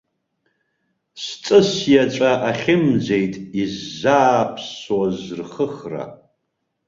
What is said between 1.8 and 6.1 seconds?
иаҵәа ахьымӡеит иззааԥсоз рхыхра.